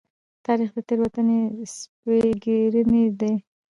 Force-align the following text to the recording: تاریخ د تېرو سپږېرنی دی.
تاریخ 0.45 0.69
د 0.75 0.77
تېرو 0.87 1.05
سپږېرنی 1.75 3.03
دی. 3.19 3.33